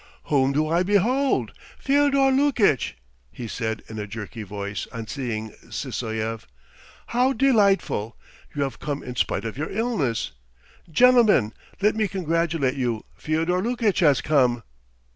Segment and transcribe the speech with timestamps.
[0.23, 1.53] "Whom do I behold?
[1.77, 2.95] Fyodor Lukitch!"
[3.31, 6.47] he said in a jerky voice, on seeing Sysoev.
[7.05, 8.17] "How delightful!
[8.55, 10.31] You have come in spite of your illness.
[10.89, 14.63] Gentlemen, let me congratulate you, Fyodor Lukitch has come!"